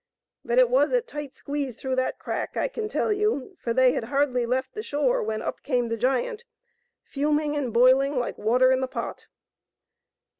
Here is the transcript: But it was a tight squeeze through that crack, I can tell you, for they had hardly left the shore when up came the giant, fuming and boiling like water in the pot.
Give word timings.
But 0.43 0.57
it 0.57 0.71
was 0.71 0.91
a 0.91 0.99
tight 1.01 1.35
squeeze 1.35 1.75
through 1.75 1.95
that 1.97 2.17
crack, 2.17 2.57
I 2.57 2.67
can 2.67 2.87
tell 2.87 3.13
you, 3.13 3.55
for 3.59 3.71
they 3.71 3.91
had 3.91 4.05
hardly 4.05 4.47
left 4.47 4.73
the 4.73 4.81
shore 4.81 5.21
when 5.21 5.43
up 5.43 5.61
came 5.61 5.89
the 5.89 5.95
giant, 5.95 6.43
fuming 7.03 7.55
and 7.55 7.71
boiling 7.71 8.17
like 8.17 8.39
water 8.39 8.71
in 8.71 8.81
the 8.81 8.87
pot. 8.87 9.27